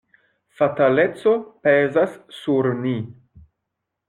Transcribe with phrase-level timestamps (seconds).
[0.61, 1.33] Fataleco
[1.67, 2.97] pezas sur ni.